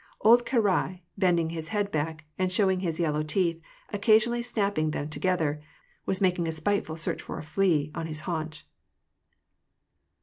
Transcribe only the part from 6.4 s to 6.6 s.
a